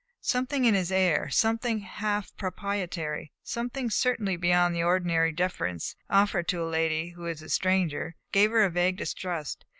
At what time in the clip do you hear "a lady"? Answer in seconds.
6.63-7.09